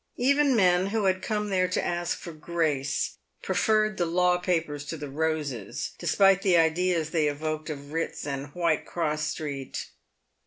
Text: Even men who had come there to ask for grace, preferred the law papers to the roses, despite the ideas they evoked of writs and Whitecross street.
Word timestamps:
Even 0.17 0.55
men 0.55 0.87
who 0.87 1.03
had 1.05 1.21
come 1.21 1.51
there 1.51 1.67
to 1.67 1.85
ask 1.85 2.17
for 2.17 2.31
grace, 2.33 3.17
preferred 3.43 3.97
the 3.97 4.05
law 4.07 4.39
papers 4.39 4.83
to 4.85 4.97
the 4.97 5.07
roses, 5.11 5.91
despite 5.99 6.41
the 6.41 6.57
ideas 6.57 7.11
they 7.11 7.27
evoked 7.27 7.69
of 7.69 7.91
writs 7.91 8.25
and 8.25 8.47
Whitecross 8.47 9.23
street. 9.27 9.91